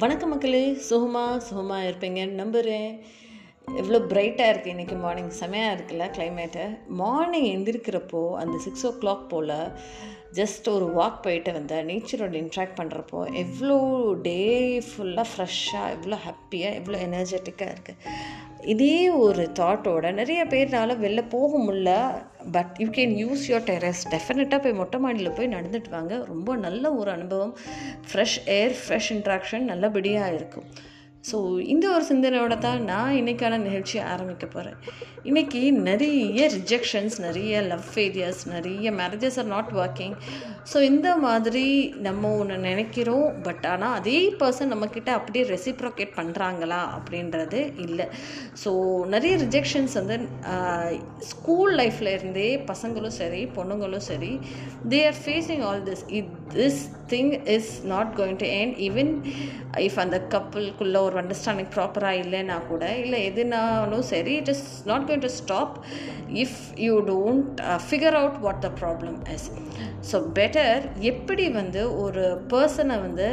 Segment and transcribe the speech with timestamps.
[0.00, 0.62] வணக்கம் மக்களே.
[0.88, 2.90] சுகமாக சுகமாக இருப்பீங்கன்னு நம்புகிறேன்
[3.76, 9.54] எவ்வளோ பிரைட்டாக இருக்குது இன்றைக்கி மார்னிங் செமையாக இருக்குல்ல கிளைமேட்டு மார்னிங் எந்திரிக்கிறப்போ அந்த சிக்ஸ் ஓ கிளாக் போல்
[10.32, 13.78] ஜஸ்ட் ஒரு வாக் போயிட்டு வந்தேன் நேச்சரோட இன்ட்ராக்ட் பண்ணுறப்போ எவ்வளோ
[14.22, 14.38] டே
[14.88, 17.96] ஃபுல்லாக ஃப்ரெஷ்ஷாக எவ்வளோ ஹாப்பியாக எவ்வளோ எனர்ஜெட்டிக்காக இருக்குது
[18.66, 21.90] இதே ஒரு தாட்டோட நிறைய பேர்னால வெளில போக முடில
[22.52, 26.24] but you can use your terrace டெஃபினட்டாக போய் மொட்டை மாடியில் போய் நடந்துட்டு வாங்க.
[26.24, 27.58] ரொம்ப நல்ல ஒரு அனுபவம்.
[28.12, 30.64] ஃப்ரெஷ் ஏர் ஃப்ரெஷ் இன்ட்ராக்ஷன் நல்லபடியாக இருக்கும்.
[31.24, 34.76] ஸோ இந்த ஒரு சிந்தனையோட தான் நான் இன்றைக்கான நிகழ்ச்சியை ஆரம்பிக்க போகிறேன்
[35.24, 40.14] இன்றைக்கி நிறைய ரிஜெக்ஷன்ஸ் நிறைய லவ் ஃபெயிலியர்ஸ் நிறைய marriages are not working
[40.72, 43.26] so இந்த மாதிரி நம்ம ஒன்று நினைக்கிறோம்.
[43.42, 48.06] பட் ஆனால் அதே பர்சன் நம்மக்கிட்ட அப்படியே ரெசிப்ரோகேட் பண்ணுறாங்களா அப்படின்றது இல்லை.
[48.64, 48.70] ஸோ
[49.06, 50.18] நிறைய ரிஜெக்ஷன்ஸ் வந்து
[51.18, 54.40] ஸ்கூல் லைஃப்பில் இருந்தே பசங்களும் சரி பொண்ணுங்களும் சரி
[54.88, 59.24] they are facing all this it this thing is not going to end even
[59.78, 65.20] if அந்த கப்புளுக்குள்ளே ஒரு அண்டர்ஸ்டாண்டிங் ப்ராப்பராக இல்லைன்னா கூட இல்லை எதுனாலும் சரி it is not going
[65.20, 65.84] to stop
[66.28, 67.60] if you don't
[67.90, 69.50] figure out what the problem is
[70.12, 73.28] so better எப்படி வந்து ஒரு பர்சனை வந்து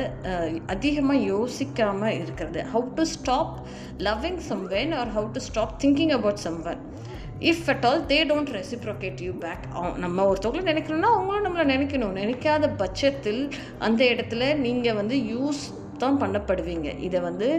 [0.67, 2.61] அதிகமாக யோசிக்காமல் இருக்கிறது?
[2.73, 6.94] How to stop loving someone or how to stop thinking about someone
[7.52, 9.66] if at all they don't reciprocate you back
[10.03, 12.16] நம்ம ஒருத்தவங்கள நினைக்கணும்னா அவங்களும் நம்மளை நினைக்கணும்.
[12.22, 13.42] நினைக்காத பட்சத்தில்
[13.88, 15.64] அந்த இடத்துல நீங்கள் வந்து யூஸ்
[16.03, 16.89] தான் பண்ணப்படுவீங்க.
[17.08, 17.50] இதை வந்து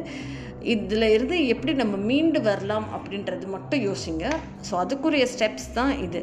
[0.75, 4.27] இதில் இருந்து எப்படி நம்ம மீண்டு வரலாம் அப்படின்றது மட்டும் யோசிங்க.
[4.69, 6.23] ஸோ அதுக்குரிய ஸ்டெப்ஸ் தான் இது.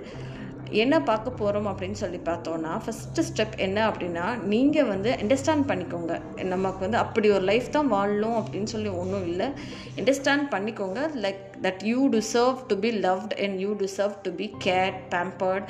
[0.82, 6.44] என்ன பார்க்க போகிறோம் அப்படின்னு சொல்லி பார்த்தோன்னா ஃபஸ்ட்டு ஸ்டெப் என்ன அப்படின்னா நீங்கள் வந்து அண்டர்ஸ்டாண்ட் பண்ணிக்கோங்க.
[6.44, 9.48] நமக்கு வந்து அப்படி ஒரு லைஃப் தான் வாழணும் அப்படின்னு சொல்லி ஒன்றும் இல்லை.
[9.96, 15.00] அண்டர்ஸ்டாண்ட் பண்ணிக்கோங்க like that you deserve to be loved and you deserve to be cared
[15.12, 15.68] pampered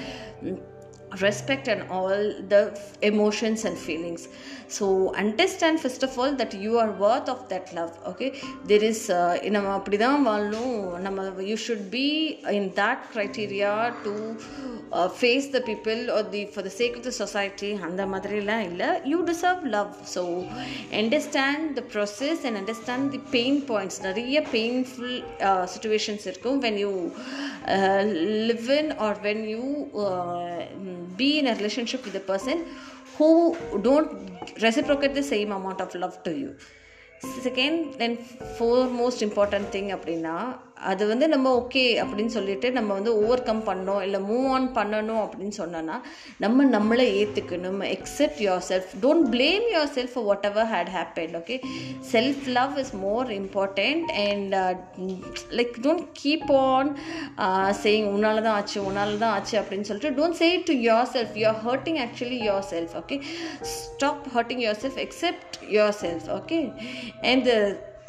[1.22, 2.62] respect and all the
[3.02, 4.28] emotions and feelings.
[4.68, 8.30] So understand first of all that you are worth of that love okay?
[8.66, 10.78] There is uh, நம்ம அப்படி தான் வாழணும்.
[11.06, 12.08] நம்ம you should be
[12.58, 13.74] in that criteria
[14.06, 14.14] to
[15.20, 18.90] face the people are the for the sake of the society அந்த மாதிரிலாம் இல்லை.
[19.12, 20.24] You deserve love so
[21.02, 25.16] understand the process and understand the pain points நிறைய painful
[25.76, 26.94] situations uh, இருக்கும் when you
[28.52, 29.64] live in or when you
[31.18, 32.66] be in a relationship with a person
[33.18, 34.32] who don't
[34.62, 36.56] reciprocate the same amount of love to you
[37.46, 38.20] second and
[38.54, 40.36] for most important thing அப்படின்னா
[40.84, 45.22] அது வந்து நம்ம okay அப்படின்னு சொல்லிட்டு நம்ம வந்து over come பண்ணோம் இல்லை மூவ் ஆன் பண்ணணும்
[45.22, 45.98] அப்படின்னு சொன்னோன்னா
[46.38, 51.58] நம்ம நம்மளை ஏற்றுக்கணும் accept yourself don't blame yourself whatever had happen okay
[52.12, 54.56] self love is more important and
[55.60, 56.92] like don't keep on
[57.84, 60.76] saying உன்னால தான் ஆச்சு உன்னால் தான் ஆச்சு அப்படின்னு சொல்லிட்டு don't say to
[61.16, 62.42] yourself you are hurting actually
[62.74, 63.20] yourself okay
[63.74, 65.58] stop hurting yourself accept
[66.04, 66.60] yourself okay
[67.22, 67.48] and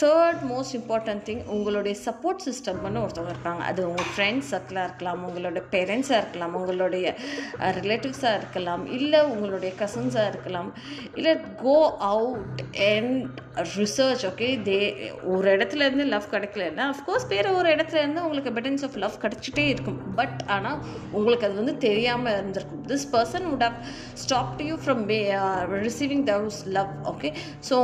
[0.03, 5.63] third most important thing உங்களுடைய support சிஸ்டம்னு ஒருத்தவங்க இருப்பாங்க அது உங்கள் ஃப்ரெண்ட்ஸ் சர்க்கிளாக இருக்கலாம் உங்களோட
[5.71, 7.15] பேரண்ட்ஸாக இருக்கலாம் உங்களுடைய
[7.61, 10.75] ரிலேட்டிவ்ஸாக இருக்கலாம் இல்லை உங்களுடைய கசின்ஸாக இருக்கலாம்.
[11.15, 13.44] இல்லை go out and
[13.79, 14.79] research okay they
[15.23, 19.65] ஒரு இடத்துல இருந்து லவ் கிடைக்கலன்னா அஃப்கோர்ஸ் வேறு ஒரு இடத்துல இருந்து உங்களுக்கு பெட்டன்ஸ் ஆஃப் லவ் கிடச்சிட்டே
[19.75, 20.01] இருக்கும்.
[20.17, 20.79] பட் ஆனால்
[21.13, 22.83] உங்களுக்கு அது வந்து தெரியாமல் இருந்திருக்கும்.
[22.93, 23.79] This person would have
[24.13, 25.03] stop you from
[25.87, 27.33] receiving those love okay
[27.71, 27.79] so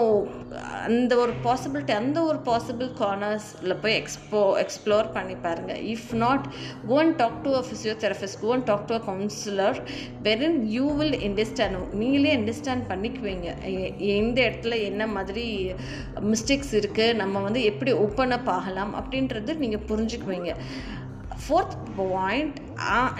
[0.89, 6.47] அந்த ஒரு பாசிபிலிட்டி அந்த ஒரு பாசிபிள் கார்னர்ஸில் போய் எக்ஸ்போ எக்ஸ்ப்ளோர் பண்ணி பாருங்கள் if not
[6.89, 9.81] gone talk to a physiotherapist go talk to a counsellor
[10.23, 13.49] வெறும் யூ வில் அண்டர்ஸ்டாண்ட் நீங்களே understand பண்ணிக்குவீங்க.
[14.19, 15.47] எந்த இடத்துல என்ன மாதிரி
[16.31, 20.53] மிஸ்டேக்ஸ் இருக்குது நம்ம வந்து எப்படி ஓப்பன் அப் ஆகலாம் அப்படின்றது நீங்கள் புரிஞ்சுக்குவீங்க.
[21.43, 22.57] ஃபோர்த் பாயிண்ட்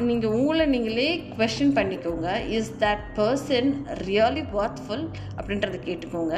[0.09, 1.09] நீங்கள் உங்களை நீங்களே
[1.39, 2.29] கொஷின் பண்ணிக்கோங்க.
[2.57, 3.71] Is that person
[4.07, 5.05] really worthful
[5.39, 6.37] அப்படின்றத கேட்டுக்கோங்க.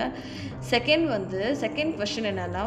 [0.73, 2.65] செகண்ட் வந்து செகண்ட் கொஷின் என்னென்னா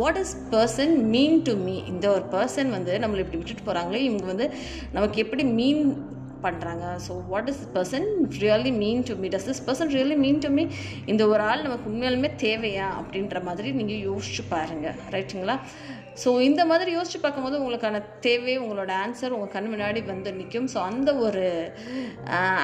[0.00, 4.26] what is person mean to me இந்த ஒரு பர்சன் வந்து நம்மளை இப்படி விட்டுட்டு போகிறாங்களே இவங்க
[4.32, 4.46] வந்து
[4.96, 5.82] நமக்கு எப்படி மீன்
[6.42, 8.08] பண்ணுறாங்க so what is person
[8.38, 10.64] really mean to me does this person really mean to me
[11.06, 12.88] இந்த ஒரு ஆள் நமக்கு உண்மையாலுமே தேவையா?
[13.00, 15.56] அப்படின்ற மாதிரி நீங்கள் யோசிச்சு பாருங்கள் ரைட்டுங்களா
[16.22, 20.78] ஸோ இந்த மாதிரி யோசிச்சு பார்க்கும்போது உங்களுக்கான தேவை உங்களோட ஆன்சர் உங்கள் கண் முன்னாடி வந்து நிற்கும் ஸோ
[20.90, 21.44] அந்த ஒரு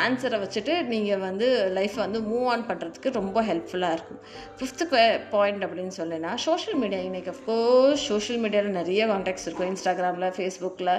[0.05, 1.49] ஆன்சரை வச்சுட்டு நீங்கள் வந்து
[1.79, 4.21] லைஃப்பை வந்து மூவ் ஆன் பண்ணுறதுக்கு ரொம்ப ஹெல்ப்ஃபுல்லாக இருக்கும்.
[4.59, 4.87] ஃபிஃப்த்து
[5.35, 9.71] பாயிண்ட் அப்படின்னு சொல்லினா சோஷியல் மீடியா இன்றைக்கி அஃப்கோர்ஸ் சோஷியல் மீடியாவில் நிறைய காண்டாக்ட்ஸ் இருக்கும்.
[9.73, 10.95] இன்ஸ்டாகிராமில் ஃபேஸ்புக்கில்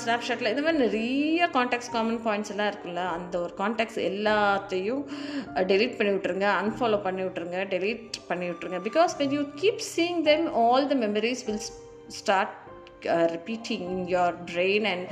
[0.00, 5.02] ஸ்னாப்ஷாட்டில் இந்த மாதிரி நிறைய காண்டாக்ட்ஸ் காமன் பாயிண்ட்ஸ் எல்லாம் இருக்குல்ல அந்த ஒரு காண்டாக்ட்ஸ் எல்லாத்தையும்
[5.70, 10.46] டெலீட் பண்ணி விட்ருங்க அன்ஃபாலோ பண்ணி விட்ருங்க டெலீட் பண்ணி விட்ருங்க because when you keep seeing them
[10.62, 11.62] all the memories will
[12.08, 12.54] start
[13.06, 15.08] repeating in your brain and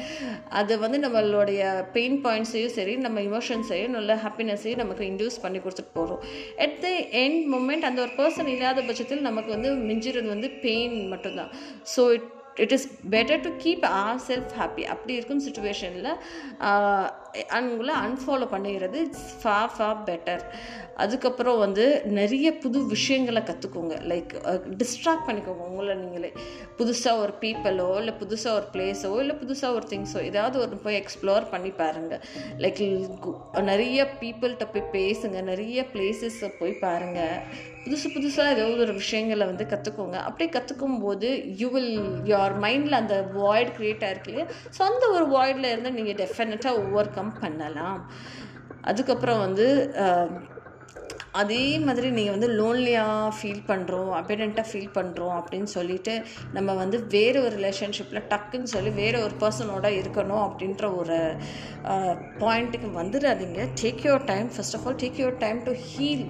[0.48, 6.22] அது வந்து நம்மளுடைய பெயின் பாயிண்ட்ஸையும் சரி நம்ம இமோஷன்ஸையும் நல்ல ஹாப்பினஸையும் நமக்கு இன்டியூஸ் பண்ணி கொடுத்துட்டு போகிறோம்
[6.56, 11.50] அட் த எண்ட் மூமெண்ட் அந்த ஒரு பர்சன் இல்லாத பட்சத்தில் நமக்கு வந்து மிஞ்சிறது வந்து பெயின் மட்டும்தான்.
[11.96, 16.12] So it it is better to keep our self happy அப்படி இருக்கும் சுச்சுவேஷனில்
[17.58, 20.44] அவங்கள அன்ஃபாலோ பண்ணிடுறது இட்ஸ் ஃபா ஃபா பெட்டர்
[21.04, 21.84] அதுக்கப்புறம் வந்து
[22.18, 24.30] நிறைய புது விஷயங்களை கற்றுக்கோங்க லைக்
[24.80, 26.30] டிஸ்ட்ராக்ட் பண்ணிக்கோங்க உங்களை நீங்களே.
[26.78, 31.46] புதுசாக ஒரு பீப்பிளோ இல்லை புதுசாக ஒரு பிளேஸோ இல்லை புதுசாக ஒரு திங்ஸோ ஏதாவது ஒரு போய் எக்ஸ்ப்ளோர்
[31.52, 32.22] பண்ணி பாருங்கள்
[32.64, 32.82] லைக்
[33.72, 35.40] நிறைய பீப்புள்கிட்ட போய் பேசுங்க.
[35.52, 37.36] நிறைய பிளேசஸை போய் பாருங்கள்
[37.84, 41.28] புதுசு புதுசாக ஏதாவது ஒரு விஷயங்களை வந்து கற்றுக்கோங்க அப்படியே கற்றுக்கும் போது
[41.60, 41.92] யூ வில்
[42.30, 44.46] யுவர் மைண்டில் அந்த வாய்ட் க்ரியேட் ஆகிருக்கு இல்லையா?
[44.76, 47.98] ஸோ அந்த ஒரு வாய்டில் இருந்து நீங்கள் டெஃபினட்டாக ஓவர் கம் பண்ணலாம்
[48.82, 49.66] அதுக்கப்புறம் வந்து
[51.34, 56.14] அதே மாதிரி நீங்கள் வந்து லோன்லியாக ஃபீல் பண்ணுறோம் அபெடண்ட்டாக ஃபீல் பண்ணுறோம் அப்படின்னு சொல்லிட்டு
[56.52, 61.18] நம்ம வந்து வேறு ஒரு ரிலேஷன்ஷிப்பில் டக்குன்னு சொல்லி வேறு ஒரு பர்சனோட இருக்கணும் அப்படின்ற ஒரு
[62.38, 66.26] பாயிண்ட்டுக்கு வந்துடாதீங்க take your time first of all take your time to heal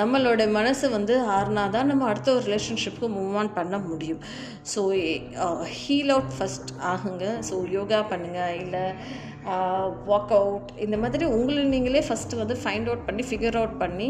[0.00, 4.22] நம்மளோட மனசு வந்து ஆறுனா தான் நம்ம அடுத்த ஒரு ரிலேஷன்ஷிப்புக்கு மூவ் ஆன் பண்ண முடியும்.
[4.72, 4.82] ஸோ
[5.78, 7.24] ஹீல் அவுட் ஃபஸ்ட் ஆகுங்க.
[7.48, 8.84] ஸோ யோகா பண்ணுங்கள் இல்லை
[10.14, 14.08] ஒர்க் அவுட் இந்த மாதிரி உங்களை நீங்களே ஃபஸ்ட்டு வந்து ஃபைண்ட் அவுட் பண்ணி ஃபிகர் அவுட் பண்ணி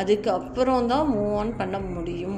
[0.00, 2.35] அதுக்கப்புறம் தான் மூவ் ஆன் பண்ண முடியும்.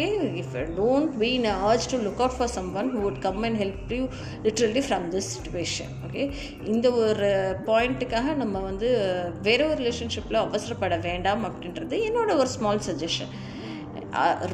[0.00, 3.60] Okay if don't be in urge to look out for someone who would come and
[3.62, 4.04] help you
[4.42, 6.32] literally from this situation okay
[6.64, 7.30] இந்த ஒரு
[7.66, 8.88] பாயிண்ட்டுக்காக நம்ம வந்து
[9.42, 13.32] வேற ஒரு ரிலேஷன்ஷிப்பில் அவசரப்பட வேண்டாம் அப்படின்றது என்னோட ஒரு ஸ்மால் சஜஷன்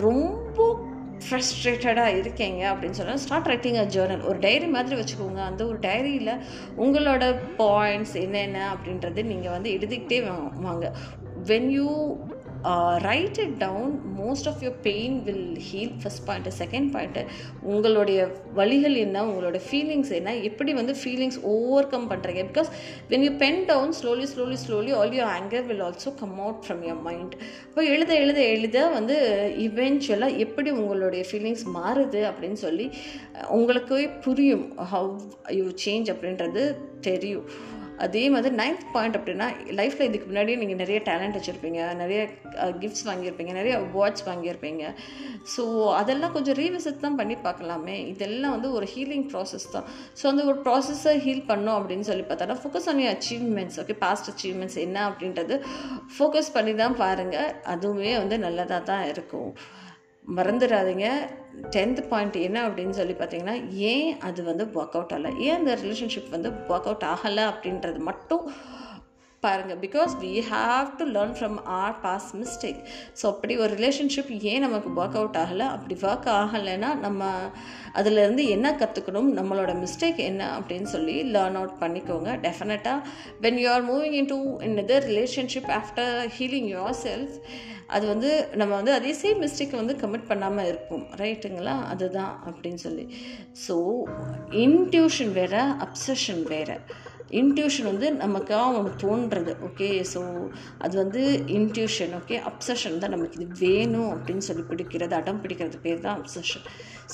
[0.01, 0.85] ரொம்ப
[1.27, 5.41] ஃப்ரஸ்ட்ரேட்டடாக இருக்கீங்க அப்படின்னு சொன்னால் ஸ்டார்ட் ரைட்டிங் அ ஜேர்னல் ஒரு டைரி மாதிரி வச்சுக்கோங்க.
[5.45, 6.41] அந்த ஒரு டைரியில்
[6.79, 10.19] உங்களோட பாயிண்ட்ஸ் என்னென்ன அப்படின்றது நீங்கள் வந்து எழுதிக்கிட்டே
[10.61, 10.93] வாங்க.
[11.45, 11.89] When you
[13.07, 13.91] write it down
[14.21, 17.23] most of your pain will heal first point second point
[17.73, 18.21] உங்களுடைய
[18.59, 19.25] வழிகள் என்ன?
[19.29, 20.35] உங்களோட ஃபீலிங்ஸ் என்ன?
[20.49, 22.71] எப்படி வந்து ஃபீலிங்ஸ் ஓவர் கம் பண்ணுறீங்க because
[23.11, 26.83] when you pen down slowly slowly slowly all your anger will also come out from
[26.89, 27.37] your mind
[27.69, 29.17] இப்போ எழுத எழுத எழுத வந்து
[29.69, 32.89] இவென்ச்சுவலாக எப்படி உங்களுடைய ஃபீலிங்ஸ் மாறுது அப்படின்னு சொல்லி
[33.59, 35.13] உங்களுக்கு புரியும் ஹவ்
[35.51, 36.65] யூ சேஞ்ச் அப்படின்றது
[37.01, 37.49] தெரியும்.
[38.05, 39.47] அதே மாதிரி நைன்த் பாயிண்ட் அப்படின்னா
[39.79, 42.21] லைஃப்பில் இதுக்கு முன்னாடியே நீங்கள் நிறைய டேலண்ட் வச்சுருப்பீங்க நிறைய
[42.83, 44.83] கிஃப்ட்ஸ் வாங்கியிருப்பீங்க நிறைய அவார்ட்ஸ் வாங்கியிருப்பீங்க.
[45.55, 45.63] ஸோ
[46.01, 47.97] அதெல்லாம் கொஞ்சம் ரீவிசிட் தான் பண்ணி பார்க்கலாமே.
[48.13, 49.87] இதெல்லாம் வந்து ஒரு ஹீலிங் ப்ராசஸ் தான்.
[50.21, 54.79] ஸோ அந்த ஒரு ப்ராசஸை ஹீல் பண்ணோம் அப்படின்னு சொல்லி பார்த்தோன்னா focus on achievements okay past achievements
[54.87, 55.57] என்ன அப்படின்றது
[56.17, 59.51] ஃபோக்கஸ் பண்ணி தான் பாருங்கள் அதுவுமே வந்து நல்லதாக தான் இருக்கும்.
[60.35, 61.29] மறந்துடாதீங்க.
[61.71, 65.39] டென்த் பாயிண்ட் என்ன அப்படின்னு சொல்லி பார்த்தீங்கன்னா ஏன் அது வந்து ஒர்க் அவுட் ஆகலை?
[65.39, 68.51] ஏன் அந்த ரிலேஷன்ஷிப் வந்து ஒர்க் அவுட் ஆகலை அப்படின்றது மட்டும்
[69.47, 72.81] பாருங்கள் because we have to learn from our past mistake
[73.21, 75.69] so அப்படி ஒரு ரிலேஷன்ஷிப் ஏன் நமக்கு ஒர்க் அவுட் ஆகலை?
[75.77, 77.31] அப்படி ஒர்க் ஆகலைன்னா நம்ம
[78.01, 82.31] அதுலேருந்து என்ன கற்றுக்கணும் நம்மளோட மிஸ்டேக் என்ன அப்படின்னு சொல்லி லேர்ன் அவுட் பண்ணிக்கோங்க.
[82.47, 82.99] டெஃபினட்டாக
[83.47, 84.39] when you are moving in to
[84.69, 86.71] in either relationship after healing
[87.07, 87.37] yourself
[87.97, 91.05] அது வந்து நம்ம வந்து அதே சேம் மிஸ்டேக்கை வந்து கமிட் பண்ணாமல் இருப்போம்.
[91.21, 93.05] ரைட்டுங்களா அதுதான் அப்படின்னு சொல்லி.
[93.67, 93.77] ஸோ
[94.65, 96.77] இன்ட்யூஷன் வேறு அப்சஷன் வேறு.
[97.31, 100.21] இன்ட்யூஷன் வந்து நமக்காக ஒன்று தோன்றுறது ஓகே ஸோ
[100.79, 101.23] அது வந்து
[101.59, 106.67] இன்ட்யூஷன் ஓகே அப்சஷன் தான் நமக்கு இது வேணும் அப்படின்னு சொல்லி பிடிக்கிறது அடம் பிடிக்கிறது பேர் தான் அப்சஷன்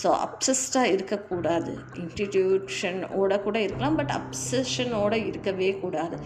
[0.03, 1.73] ஸோ அப்சஸ்டாக இருக்கக்கூடாது.
[1.94, 6.19] இன்ஸ்டிடியூஷனோட கூட இருக்கலாம் பட் அப்சஷனோட இருக்கவே கூடாது.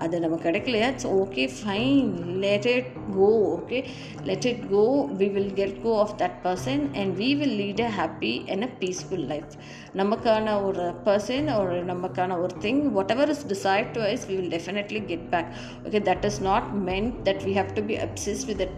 [0.00, 0.86] அது நம்ம கிடைக்கலையா?
[0.92, 2.08] It's okay fine
[2.44, 3.78] let it go okay
[4.24, 4.82] let it go
[5.18, 8.70] we will get go off that person and we will lead a happy and a
[8.80, 9.52] peaceful life
[9.94, 15.04] நமக்கான ஒரு பர்சன் ஒரு நமக்கான ஒரு thing whatever is decide to us we will definitely
[15.04, 15.50] get back
[15.84, 18.76] okay that is not meant that we have to be obsess with that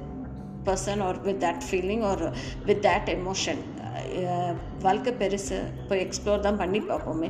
[0.64, 2.25] person or with that feeling or
[2.66, 3.62] with that emotion
[4.82, 5.56] வாழ்க்கை பெருசு
[5.88, 7.28] போய் explore தான் பண்ணி பார்ப்போமே.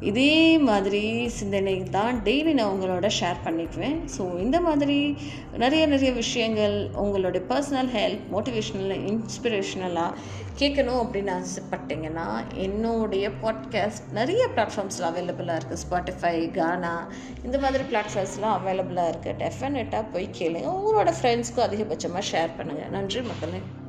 [0.00, 3.96] இதே மாதிரி சிந்தனை தான் டெய்லி நான் உங்களோட ஷேர் பண்ணிக்குவேன்.
[4.16, 5.16] ஸோ இந்த மாதிரி
[5.58, 10.18] நிறைய நிறைய விஷயங்கள் உங்களுடைய பர்சனல் ஹெல்ப் மோட்டிவேஷ்னல் இன்ஸ்பிரேஷனலாக
[10.58, 17.08] கேட்கணும் அப்படின்னு ஆசைப்பட்டீங்கன்னா என்னுடைய பாட்காஸ்ட் நிறைய பிளாட்ஃபார்ம்ஸில் அவைலபிளாக இருக்குது ஸ்பாட்டிஃபை கானா
[17.44, 20.68] இந்த மாதிரி பிளாட்ஃபார்ம்ஸ்லாம் அவைலபிளாக இருக்குது டெஃபினட்டாக போய் கேளுங்க.
[20.78, 23.85] உங்களோட ஃப்ரெண்ட்ஸ்க்கும் அதிகபட்சமாக ஷேர் பண்ணுங்கள் நன்றி மக்களே.